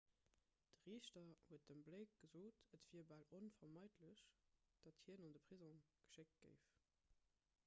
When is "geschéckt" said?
6.03-6.43